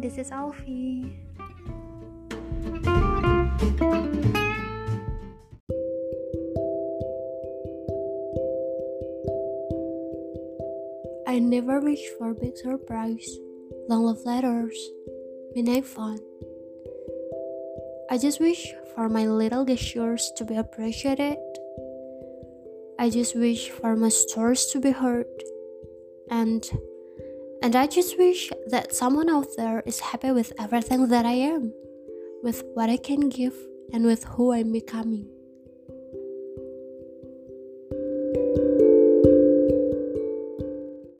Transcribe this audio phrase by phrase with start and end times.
[0.00, 1.12] this is Alfie.
[11.26, 13.28] I never wish for big surprise,
[13.88, 14.74] long love letters,
[15.54, 16.18] midnight fun.
[18.10, 21.36] I just wish for my little gestures to be appreciated.
[22.98, 25.26] I just wish for my stories to be heard.
[26.30, 26.64] And
[27.62, 31.72] and I just wish that someone out there is happy with everything that I am,
[32.42, 33.54] with what I can give,
[33.92, 35.28] and with who I'm becoming.